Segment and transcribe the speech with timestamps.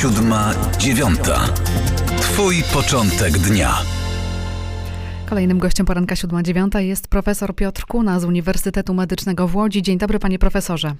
[0.00, 1.46] siódma, dziewiąta.
[2.20, 3.74] Twój początek dnia.
[5.26, 9.82] Kolejnym gościem poranka 7.9 jest profesor Piotr Kuna z Uniwersytetu Medycznego w Łodzi.
[9.82, 10.94] Dzień dobry, panie profesorze.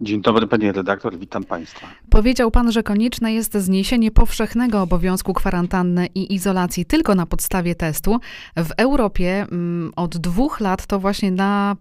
[0.00, 1.86] Dzień dobry, panie redaktor, witam państwa.
[2.10, 8.20] Powiedział pan, że konieczne jest zniesienie powszechnego obowiązku kwarantanny i izolacji tylko na podstawie testu.
[8.56, 11.76] W Europie mm, od dwóch lat to właśnie na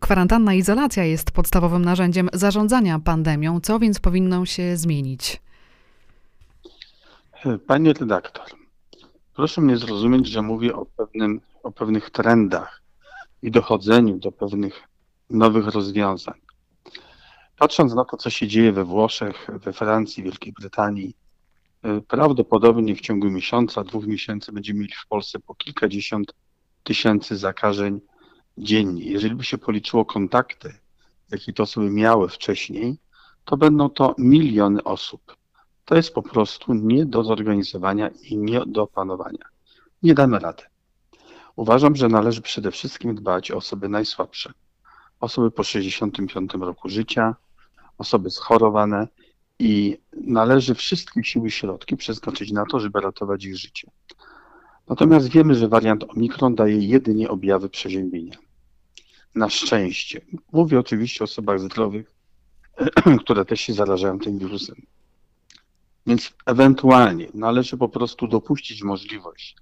[0.00, 3.60] kwarantanna i izolacja jest podstawowym narzędziem zarządzania pandemią.
[3.60, 5.40] Co więc powinno się zmienić?
[7.66, 8.44] Panie redaktor,
[9.34, 12.82] proszę mnie zrozumieć, że mówię o, pewnym, o pewnych trendach
[13.42, 14.82] i dochodzeniu do pewnych
[15.30, 16.34] nowych rozwiązań.
[17.58, 21.14] Patrząc na to, co się dzieje we Włoszech, we Francji, Wielkiej Brytanii,
[21.86, 26.32] y, prawdopodobnie w ciągu miesiąca, dwóch miesięcy będziemy mieli w Polsce po kilkadziesiąt
[26.82, 28.00] tysięcy zakażeń
[28.58, 29.04] dziennie.
[29.04, 30.74] Jeżeli by się policzyło kontakty,
[31.30, 32.96] jakie te osoby miały wcześniej,
[33.44, 35.36] to będą to miliony osób.
[35.84, 39.44] To jest po prostu nie do zorganizowania i nie do opanowania.
[40.02, 40.62] Nie damy rady.
[41.56, 44.52] Uważam, że należy przede wszystkim dbać o osoby najsłabsze.
[45.20, 47.36] Osoby po 65 roku życia,
[47.98, 49.08] osoby schorowane
[49.58, 53.90] i należy wszystkie siły i środki przeznaczyć na to, żeby ratować ich życie.
[54.88, 58.36] Natomiast wiemy, że wariant Omikron daje jedynie objawy przeziębienia.
[59.36, 60.20] Na szczęście.
[60.52, 62.12] Mówię oczywiście o osobach zdrowych,
[63.20, 64.76] które też się zarażają tym wirusem.
[66.06, 69.56] Więc ewentualnie należy po prostu dopuścić możliwość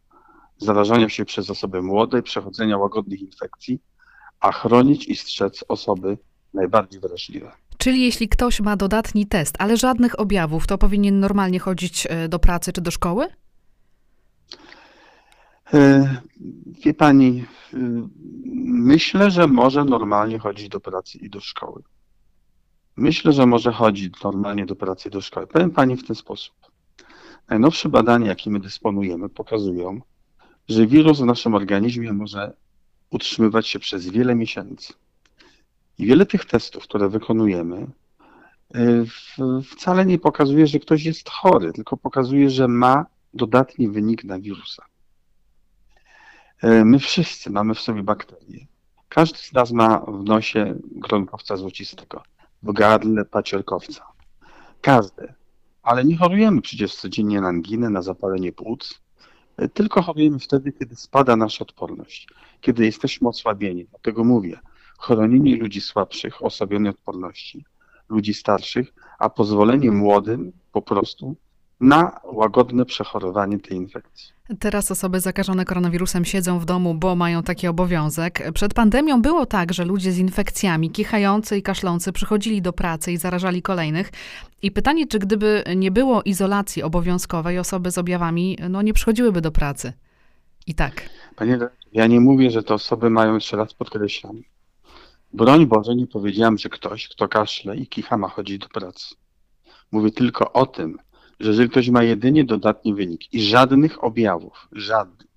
[0.58, 3.78] zarażania się przez osoby młode, przechodzenia łagodnych infekcji,
[4.40, 6.18] a chronić i strzec osoby
[6.54, 7.52] najbardziej wrażliwe.
[7.78, 12.38] Czyli jeśli ktoś ma dodatni test, ale żadnych objawów, to powinien normalnie chodzić e, do
[12.38, 13.26] pracy czy do szkoły?
[15.72, 16.20] E,
[16.84, 18.08] wie pani, e,
[18.64, 21.82] myślę, że może normalnie chodzić do pracy i do szkoły.
[22.96, 25.46] Myślę, że może chodzić normalnie do pracy i do szkoły.
[25.46, 26.54] Powiem pani w ten sposób.
[27.48, 30.00] Najnowsze badania, jakimi dysponujemy, pokazują,
[30.68, 32.52] że wirus w naszym organizmie może
[33.10, 34.92] utrzymywać się przez wiele miesięcy.
[35.98, 37.86] I wiele tych testów, które wykonujemy,
[39.64, 44.84] wcale nie pokazuje, że ktoś jest chory, tylko pokazuje, że ma dodatni wynik na wirusa.
[46.84, 48.66] My wszyscy mamy w sobie bakterie.
[49.08, 52.22] Każdy z nas ma w nosie gronkowca złocistego,
[52.62, 54.06] w gardle paciorkowca.
[54.80, 55.34] Każdy.
[55.82, 59.00] Ale nie chorujemy przecież codziennie na anginę, na zapalenie płuc,
[59.74, 62.28] tylko chorujemy wtedy, kiedy spada nasza odporność,
[62.60, 63.84] kiedy jesteśmy osłabieni.
[63.84, 64.58] Dlatego mówię,
[64.98, 67.64] chronienie ludzi słabszych, osłabionej odporności,
[68.08, 71.36] ludzi starszych, a pozwolenie młodym po prostu
[71.80, 74.34] na łagodne przechorowanie tej infekcji.
[74.58, 78.52] Teraz osoby zakażone koronawirusem siedzą w domu, bo mają taki obowiązek.
[78.54, 83.16] Przed pandemią było tak, że ludzie z infekcjami, kichający i kaszlący, przychodzili do pracy i
[83.16, 84.12] zarażali kolejnych.
[84.62, 89.52] I pytanie, czy gdyby nie było izolacji obowiązkowej, osoby z objawami no, nie przychodziłyby do
[89.52, 89.92] pracy?
[90.66, 91.08] I tak.
[91.36, 91.58] Panie,
[91.92, 94.42] ja nie mówię, że te osoby mają, jeszcze raz podkreślam,
[95.32, 99.14] broń Boże, nie powiedziałem, że ktoś, kto kaszle i kicha ma chodzić do pracy.
[99.92, 100.98] Mówię tylko o tym,
[101.40, 105.28] że jeżeli ktoś ma jedynie dodatni wynik i żadnych objawów, żadnych,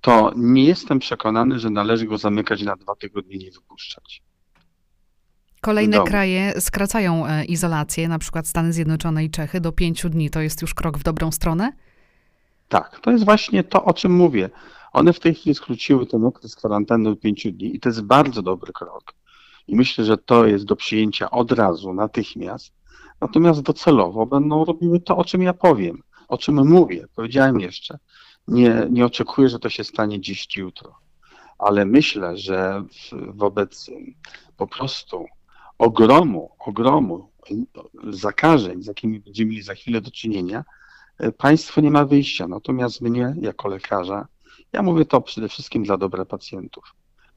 [0.00, 4.22] to nie jestem przekonany, że należy go zamykać na dwa tygodnie i nie wypuszczać.
[5.60, 10.30] Kolejne kraje skracają e, izolację, na przykład Stany Zjednoczone i Czechy, do pięciu dni.
[10.30, 11.72] To jest już krok w dobrą stronę?
[12.68, 14.50] Tak, to jest właśnie to, o czym mówię.
[14.92, 18.42] One w tej chwili skróciły ten okres kwarantanny do pięciu dni i to jest bardzo
[18.42, 19.14] dobry krok.
[19.68, 22.72] I myślę, że to jest do przyjęcia od razu, natychmiast,
[23.20, 27.04] Natomiast docelowo będą robiły to, o czym ja powiem, o czym mówię.
[27.14, 27.98] Powiedziałem jeszcze.
[28.48, 30.94] Nie, nie oczekuję, że to się stanie dziś czy jutro,
[31.58, 32.84] ale myślę, że
[33.28, 33.90] wobec
[34.56, 35.26] po prostu
[35.78, 37.30] ogromu, ogromu
[38.10, 40.64] zakażeń, z jakimi będziemy mieli za chwilę do czynienia,
[41.38, 42.48] państwo nie ma wyjścia.
[42.48, 44.26] Natomiast mnie, jako lekarza,
[44.72, 46.94] ja mówię to przede wszystkim dla dobra pacjentów.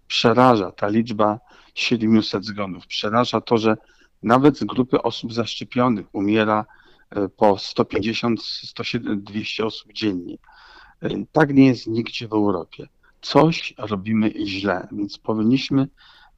[0.07, 1.39] Przeraża ta liczba
[1.75, 2.87] 700 zgonów.
[2.87, 3.77] Przeraża to, że
[4.23, 6.65] nawet z grupy osób zaszczepionych umiera
[7.09, 8.41] e, po 150,
[9.15, 10.37] 200 osób dziennie.
[11.01, 12.87] E, tak nie jest nigdzie w Europie.
[13.21, 15.87] Coś robimy źle, więc powinniśmy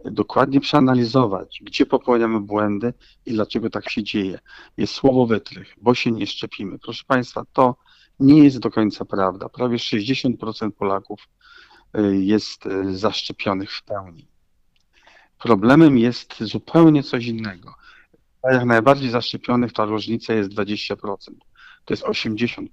[0.06, 2.94] dokładnie przeanalizować, gdzie popełniamy błędy
[3.26, 4.40] i dlaczego tak się dzieje.
[4.78, 6.80] Jest słowo wytrych, bo się nie szczepimy.
[6.80, 7.76] Proszę Państwa, to
[8.20, 9.50] nie jest do końca prawda.
[9.50, 11.28] Prawie 60% Polaków
[11.94, 14.35] e, jest zaszczepionych w pełni.
[15.40, 17.76] Problemem jest zupełnie coś innego.
[18.38, 20.96] W krajach najbardziej zaszczepionych ta różnica jest 20%,
[21.86, 22.68] to jest 80%,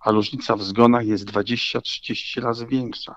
[0.00, 3.16] a różnica w zgonach jest 20-30 razy większa.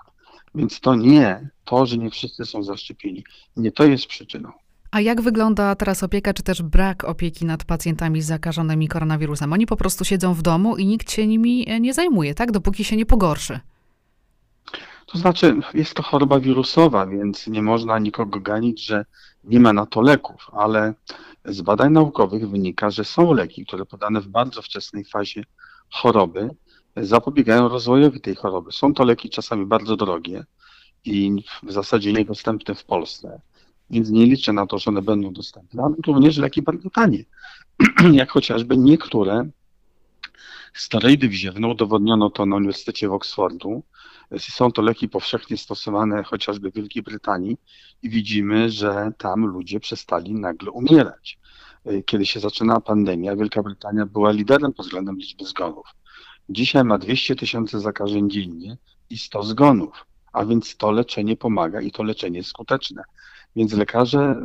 [0.54, 3.24] Więc to nie to, że nie wszyscy są zaszczepieni.
[3.56, 4.52] Nie to jest przyczyną.
[4.90, 9.52] A jak wygląda teraz opieka, czy też brak opieki nad pacjentami zakażonymi koronawirusem?
[9.52, 12.52] Oni po prostu siedzą w domu i nikt się nimi e, nie zajmuje, tak?
[12.52, 13.60] Dopóki się nie pogorszy.
[15.14, 19.04] To znaczy, jest to choroba wirusowa, więc nie można nikogo ganić, że
[19.44, 20.94] nie ma na to leków, ale
[21.44, 25.44] z badań naukowych wynika, że są leki, które podane w bardzo wczesnej fazie
[25.90, 26.50] choroby
[26.96, 28.72] zapobiegają rozwojowi tej choroby.
[28.72, 30.44] Są to leki czasami bardzo drogie
[31.04, 33.40] i w zasadzie niedostępne w Polsce,
[33.90, 37.24] więc nie liczę na to, że one będą dostępne, ale również leki bardzo tanie,
[38.12, 39.48] jak chociażby niektóre
[40.72, 43.82] steroidy wziewne, udowodniono to na Uniwersytecie w Oksfordu,
[44.38, 47.56] są to leki powszechnie stosowane chociażby w Wielkiej Brytanii
[48.02, 51.38] i widzimy, że tam ludzie przestali nagle umierać.
[52.06, 55.86] Kiedy się zaczynała pandemia, Wielka Brytania była liderem pod względem liczby zgonów.
[56.48, 58.76] Dzisiaj ma 200 tysięcy zakażeń dziennie
[59.10, 63.02] i 100 zgonów, a więc to leczenie pomaga i to leczenie jest skuteczne.
[63.56, 64.36] Więc lekarze e,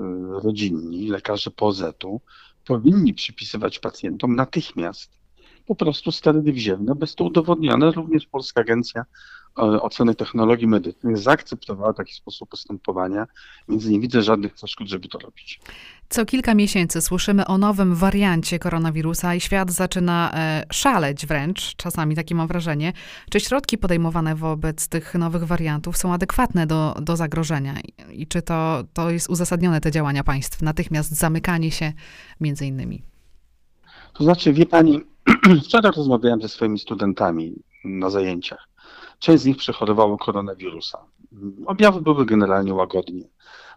[0.44, 2.22] rodzinni, lekarze POZ-u
[2.66, 5.20] powinni przypisywać pacjentom natychmiast
[5.70, 7.92] po prostu sterydy wziewne, bez to udowodnione.
[7.92, 9.06] Również Polska Agencja
[9.56, 13.28] Oceny Technologii Medycznych zaakceptowała taki sposób postępowania,
[13.70, 15.60] więc nie widzę żadnych przeszkód, żeby to robić.
[16.10, 22.16] Co kilka miesięcy słyszymy o nowym wariancie koronawirusa i świat zaczyna e, szaleć wręcz, czasami
[22.16, 22.94] takie mam wrażenie.
[23.32, 27.76] Czy środki podejmowane wobec tych nowych wariantów są adekwatne do, do zagrożenia
[28.12, 31.94] i czy to, to jest uzasadnione te działania państw, natychmiast zamykanie się
[32.40, 33.02] między innymi?
[34.14, 35.02] To znaczy, wie pani,
[35.66, 37.56] wczoraj rozmawiałem ze swoimi studentami
[37.86, 38.70] na zajęciach.
[39.20, 41.06] Część z nich przechorowało koronawirusa.
[41.66, 43.30] Objawy były generalnie łagodnie,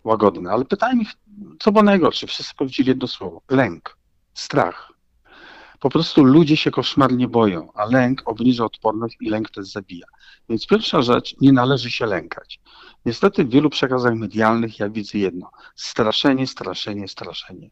[0.04, 1.12] łagodne, ale pytałem ich,
[1.60, 2.26] co było najgorsze.
[2.26, 3.96] Wszyscy powiedzieli jedno słowo: lęk,
[4.34, 4.92] strach.
[5.80, 10.06] Po prostu ludzie się koszmarnie boją, a lęk obniża odporność i lęk też zabija.
[10.48, 12.60] Więc pierwsza rzecz, nie należy się lękać.
[13.06, 17.70] Niestety w wielu przekazach medialnych ja widzę jedno: straszenie, straszenie, straszenie.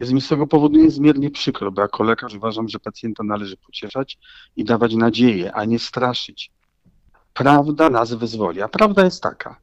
[0.00, 4.18] Jest mi z tego powodu niezmiernie przykro, bo jako lekarz uważam, że pacjenta należy pocieszać
[4.56, 6.52] i dawać nadzieję, a nie straszyć.
[7.40, 9.56] Prawda nas wyzwoli, a prawda jest taka.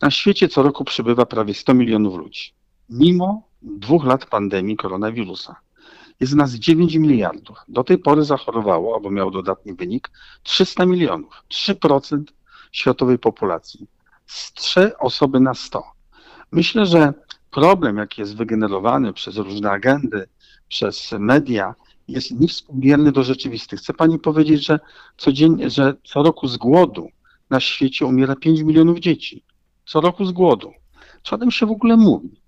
[0.00, 2.52] Na świecie co roku przybywa prawie 100 milionów ludzi.
[2.90, 5.56] Mimo dwóch lat pandemii koronawirusa.
[6.20, 7.58] Jest nas 9 miliardów.
[7.68, 10.10] Do tej pory zachorowało, albo miał dodatni wynik,
[10.42, 11.42] 300 milionów.
[11.50, 12.22] 3%
[12.72, 13.86] światowej populacji.
[14.26, 15.82] Z 3 osoby na 100.
[16.52, 17.12] Myślę, że
[17.50, 20.28] problem, jaki jest wygenerowany przez różne agendy,
[20.68, 21.74] przez media,
[22.08, 23.80] jest niewspółmierny do rzeczywistych.
[23.80, 24.80] Chcę pani powiedzieć, że
[25.16, 27.08] codziennie, że co roku z głodu
[27.50, 29.44] na świecie umiera 5 milionów dzieci.
[29.86, 30.72] Co roku z głodu.
[31.22, 32.40] Co o tym się w ogóle mówi?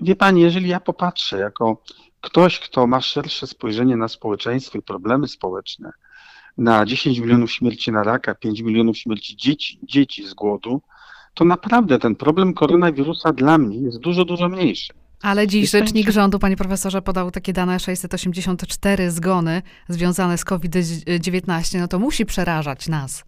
[0.00, 1.82] Wie pani, jeżeli ja popatrzę jako
[2.20, 5.92] ktoś, kto ma szersze spojrzenie na społeczeństwo i problemy społeczne,
[6.58, 10.82] na 10 milionów śmierci na raka, 5 milionów śmierci dzieci, dzieci z głodu,
[11.34, 14.92] to naprawdę ten problem koronawirusa dla mnie jest dużo, dużo mniejszy.
[15.22, 21.88] Ale dziś rzecznik rządu, panie profesorze, podał takie dane 684 zgony związane z COVID-19, no
[21.88, 23.24] to musi przerażać nas.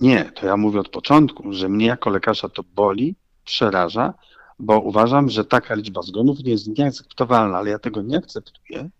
[0.00, 3.14] Nie, to ja mówię od początku, że mnie jako lekarza to boli,
[3.44, 4.14] przeraża,
[4.58, 8.90] bo uważam, że taka liczba zgonów nie jest nieakceptowalna, ale ja tego nie akceptuję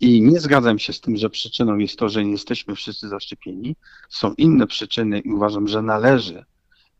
[0.00, 3.76] i nie zgadzam się z tym, że przyczyną jest to, że nie jesteśmy wszyscy zaszczepieni.
[4.08, 6.44] Są inne przyczyny i uważam, że należy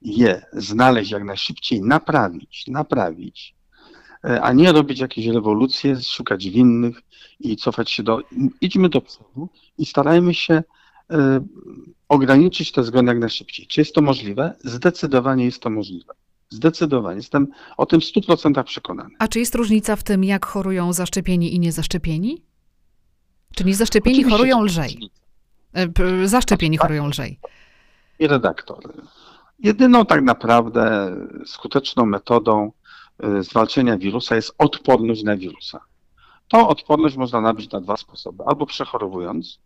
[0.03, 3.55] je znaleźć jak najszybciej, naprawić, naprawić,
[4.23, 7.03] a nie robić jakieś rewolucje, szukać winnych
[7.41, 8.21] i cofać się do.
[8.61, 9.49] Idźmy do przodu
[9.79, 11.17] i starajmy się y,
[12.09, 13.67] ograniczyć te zgony jak najszybciej.
[13.67, 14.55] Czy jest to możliwe?
[14.65, 16.15] Zdecydowanie jest to możliwe.
[16.51, 17.17] Zdecydowanie.
[17.17, 17.47] Jestem
[17.77, 19.11] o tym w 100% przekonany.
[19.19, 22.43] A czy jest różnica w tym, jak chorują zaszczepieni i niezaszczepieni?
[23.55, 25.11] Czy niezaszczepieni Oczywiście, chorują lżej?
[25.75, 27.41] E, zaszczepieni chorują lżej.
[28.19, 28.93] I redaktor.
[29.59, 32.73] Jedyną tak naprawdę skuteczną metodą
[33.41, 35.81] zwalczenia wirusa jest odporność na wirusa.
[36.49, 38.45] Tą odporność można nabyć na dwa sposoby.
[38.47, 39.59] Albo przechorowując,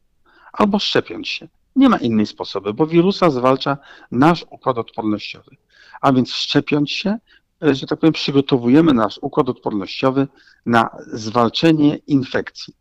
[0.52, 1.48] albo szczepiąc się.
[1.76, 3.78] Nie ma innej sposobu, bo wirusa zwalcza
[4.10, 5.56] nasz układ odpornościowy.
[6.00, 7.18] A więc szczepiąc się,
[7.64, 10.28] y, że tak powiem, przygotowujemy nasz układ odpornościowy
[10.66, 12.74] na zwalczenie infekcji,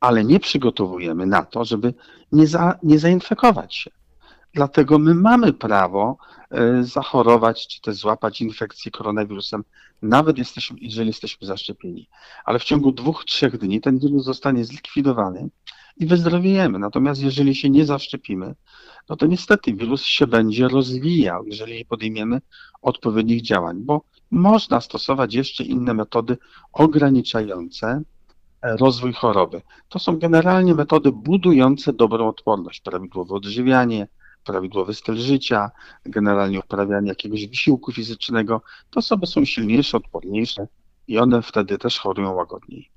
[0.00, 1.94] ale nie przygotowujemy na to, żeby
[2.32, 3.90] nie, za, nie zainfekować się.
[4.56, 6.16] Dlatego my mamy prawo
[6.50, 9.64] e, zachorować, czy też złapać infekcję koronawirusem,
[10.02, 12.08] nawet jesteśmy, jeżeli jesteśmy zaszczepieni.
[12.44, 15.48] Ale w ciągu dwóch, trzech dni ten wirus zostanie zlikwidowany
[15.96, 16.78] i wyzdrowiejemy.
[16.78, 18.54] Natomiast jeżeli się nie zaszczepimy,
[19.08, 22.40] no to niestety wirus się będzie rozwijał, jeżeli nie podejmiemy
[22.82, 26.38] odpowiednich działań, bo można stosować jeszcze inne metody
[26.72, 28.02] ograniczające
[28.62, 29.62] e, rozwój choroby.
[29.88, 34.06] To są generalnie metody budujące dobrą odporność, prawidłowe odżywianie,
[34.46, 35.70] prawidłowy styl życia,
[36.04, 40.66] generalnie uprawianie jakiegoś wysiłku fizycznego, te osoby są silniejsze, odporniejsze
[41.08, 42.90] i one wtedy też chorują łagodniej.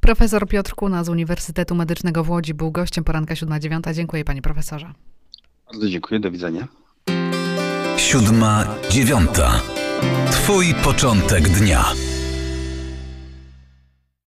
[0.00, 3.94] Profesor Piotr Kuna z Uniwersytetu Medycznego w Łodzi był gościem poranka 7.9.
[3.94, 4.92] Dziękuję panie profesorze.
[5.72, 6.68] Bardzo dziękuję, do widzenia.
[7.96, 9.60] Siódma, dziewiąta.
[10.30, 11.84] Twój początek dnia.